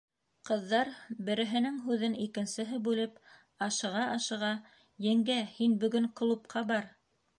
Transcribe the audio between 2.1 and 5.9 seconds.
икенсеһе бүлеп, ашыға-ашыға:- Еңгә, һин